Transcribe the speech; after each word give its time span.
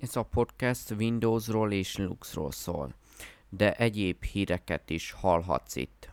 Ez 0.00 0.16
a 0.16 0.22
podcast 0.22 0.90
Windowsról 0.90 1.72
és 1.72 1.96
Linuxról 1.96 2.52
szól, 2.52 2.94
de 3.48 3.74
egyéb 3.74 4.24
híreket 4.24 4.90
is 4.90 5.10
hallhatsz 5.10 5.76
itt. 5.76 6.06